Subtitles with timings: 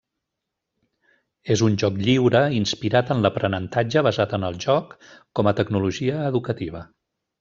[1.55, 4.97] És un joc lliure inspirat en l'Aprenentatge basat en el joc,
[5.41, 6.83] com a tecnologia educativa.